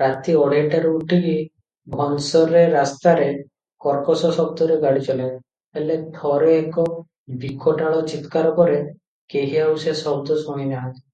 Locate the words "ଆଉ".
9.66-9.80